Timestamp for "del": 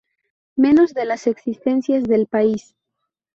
2.05-2.25